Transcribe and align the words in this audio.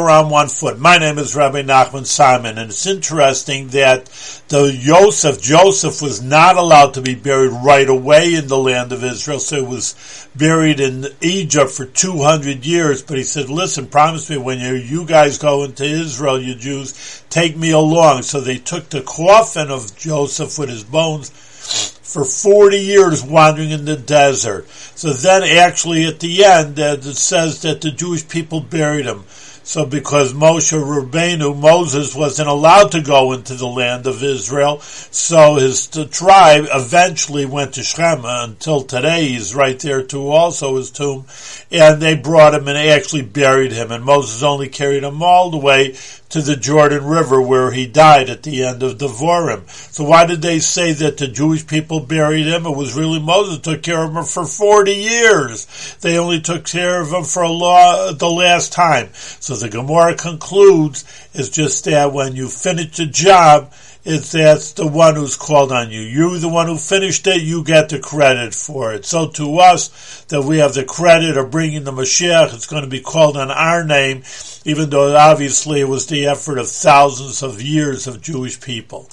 on 0.00 0.30
one 0.30 0.48
foot. 0.48 0.78
My 0.78 0.98
name 0.98 1.18
is 1.18 1.36
Rabbi 1.36 1.62
Nachman 1.62 2.06
Simon, 2.06 2.58
and 2.58 2.70
it's 2.70 2.86
interesting 2.86 3.68
that 3.68 4.06
the 4.48 4.76
Joseph, 4.78 5.42
Joseph 5.42 6.00
was 6.00 6.22
not 6.22 6.56
allowed 6.56 6.94
to 6.94 7.02
be 7.02 7.14
buried 7.14 7.52
right 7.52 7.88
away 7.88 8.34
in 8.34 8.48
the 8.48 8.58
land 8.58 8.92
of 8.92 9.04
Israel, 9.04 9.38
so 9.38 9.56
he 9.56 9.66
was 9.66 10.28
buried 10.34 10.80
in 10.80 11.06
Egypt 11.20 11.70
for 11.70 11.84
200 11.84 12.64
years, 12.64 13.02
but 13.02 13.18
he 13.18 13.24
said, 13.24 13.48
listen, 13.48 13.86
promise 13.86 14.30
me 14.30 14.38
when 14.38 14.58
you, 14.58 14.74
you 14.74 15.04
guys 15.04 15.38
go 15.38 15.64
into 15.64 15.84
Israel, 15.84 16.40
you 16.40 16.54
Jews, 16.54 17.22
take 17.28 17.56
me 17.56 17.70
along. 17.70 18.22
So 18.22 18.40
they 18.40 18.58
took 18.58 18.88
the 18.88 19.02
coffin 19.02 19.70
of 19.70 19.96
Joseph 19.96 20.58
with 20.58 20.68
his 20.68 20.84
bones 20.84 21.30
for 21.30 22.24
40 22.24 22.78
years 22.78 23.22
wandering 23.22 23.70
in 23.70 23.84
the 23.84 23.96
desert. 23.96 24.68
So 24.68 25.12
then 25.12 25.42
actually 25.42 26.06
at 26.06 26.20
the 26.20 26.44
end, 26.44 26.78
uh, 26.78 26.96
it 26.98 27.02
says 27.04 27.62
that 27.62 27.80
the 27.80 27.90
Jewish 27.90 28.28
people 28.28 28.60
buried 28.60 29.06
him. 29.06 29.24
So 29.64 29.86
because 29.86 30.32
Moshe 30.34 30.72
Rabbeinu, 30.72 31.56
Moses 31.58 32.14
wasn't 32.14 32.48
allowed 32.48 32.92
to 32.92 33.00
go 33.00 33.32
into 33.32 33.54
the 33.54 33.66
land 33.66 34.06
of 34.06 34.22
Israel, 34.22 34.80
so 34.80 35.54
his 35.56 35.86
tribe 35.86 36.66
eventually 36.72 37.46
went 37.46 37.74
to 37.74 37.82
Shechem 37.82 38.24
until 38.24 38.82
today. 38.82 39.28
He's 39.28 39.54
right 39.54 39.78
there 39.78 40.02
too, 40.02 40.28
also 40.28 40.76
his 40.76 40.90
tomb. 40.90 41.26
And 41.70 42.02
they 42.02 42.16
brought 42.16 42.54
him 42.54 42.66
and 42.66 42.76
they 42.76 42.90
actually 42.90 43.22
buried 43.22 43.72
him. 43.72 43.90
And 43.92 44.04
Moses 44.04 44.42
only 44.42 44.68
carried 44.68 45.04
him 45.04 45.22
all 45.22 45.50
the 45.50 45.58
way 45.58 45.96
to 46.32 46.40
the 46.40 46.56
Jordan 46.56 47.04
River 47.04 47.42
where 47.42 47.72
he 47.72 47.86
died 47.86 48.30
at 48.30 48.42
the 48.42 48.64
end 48.64 48.82
of 48.82 48.96
Devarim. 48.96 49.68
So 49.92 50.04
why 50.04 50.24
did 50.24 50.40
they 50.40 50.60
say 50.60 50.92
that 50.94 51.18
the 51.18 51.28
Jewish 51.28 51.66
people 51.66 52.00
buried 52.00 52.46
him? 52.46 52.64
It 52.64 52.74
was 52.74 52.96
really 52.96 53.20
Moses 53.20 53.58
took 53.58 53.82
care 53.82 54.02
of 54.02 54.16
him 54.16 54.24
for 54.24 54.46
40 54.46 54.92
years. 54.92 55.66
They 56.00 56.16
only 56.16 56.40
took 56.40 56.64
care 56.64 57.02
of 57.02 57.12
him 57.12 57.24
for 57.24 57.42
a 57.42 57.52
law, 57.52 58.12
the 58.12 58.30
last 58.30 58.72
time. 58.72 59.10
So 59.12 59.51
the 59.60 59.68
Gemara 59.68 60.16
concludes 60.16 61.04
is 61.34 61.50
just 61.50 61.84
that 61.84 62.12
when 62.12 62.34
you 62.34 62.48
finish 62.48 62.96
the 62.96 63.06
job, 63.06 63.72
it's 64.04 64.32
that's 64.32 64.72
the 64.72 64.86
one 64.86 65.14
who's 65.14 65.36
called 65.36 65.70
on 65.70 65.90
you. 65.90 66.00
You're 66.00 66.38
the 66.38 66.48
one 66.48 66.66
who 66.66 66.76
finished 66.76 67.26
it, 67.28 67.42
you 67.42 67.62
get 67.62 67.88
the 67.88 68.00
credit 68.00 68.52
for 68.54 68.92
it. 68.92 69.04
So 69.04 69.28
to 69.28 69.58
us, 69.58 70.24
that 70.28 70.42
we 70.42 70.58
have 70.58 70.74
the 70.74 70.84
credit 70.84 71.36
of 71.36 71.52
bringing 71.52 71.84
the 71.84 71.92
Mashiach, 71.92 72.52
it's 72.52 72.66
going 72.66 72.82
to 72.82 72.88
be 72.88 73.00
called 73.00 73.36
on 73.36 73.50
our 73.50 73.84
name, 73.84 74.24
even 74.64 74.90
though 74.90 75.14
obviously 75.16 75.80
it 75.80 75.88
was 75.88 76.06
the 76.06 76.26
effort 76.26 76.58
of 76.58 76.68
thousands 76.68 77.42
of 77.42 77.62
years 77.62 78.08
of 78.08 78.20
Jewish 78.20 78.60
people. 78.60 79.08